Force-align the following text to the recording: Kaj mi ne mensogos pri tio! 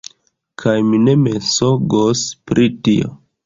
Kaj 0.63 0.73
mi 0.87 1.01
ne 1.03 1.15
mensogos 1.27 2.27
pri 2.49 2.69
tio! 2.89 3.17